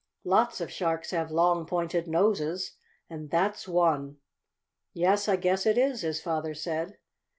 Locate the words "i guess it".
5.29-5.77